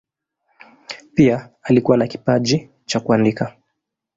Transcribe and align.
Pia 1.13 1.49
alikuwa 1.63 1.97
na 1.97 2.07
kipaji 2.07 2.69
cha 2.85 2.99
kuandika. 2.99 3.55